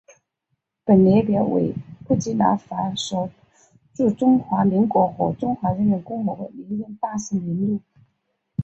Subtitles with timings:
[0.83, 1.75] 本列表为
[2.07, 3.29] 布基纳法索
[3.93, 7.79] 驻中华民国和中华人民共和国历任大使名录。